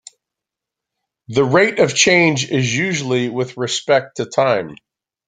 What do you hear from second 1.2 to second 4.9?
The rate of change is usually with respect to time.